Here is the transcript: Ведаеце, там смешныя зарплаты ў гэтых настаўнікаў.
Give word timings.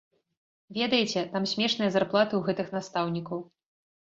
Ведаеце, 0.77 1.19
там 1.33 1.45
смешныя 1.51 1.91
зарплаты 1.97 2.27
ў 2.37 2.41
гэтых 2.49 2.73
настаўнікаў. 2.79 3.45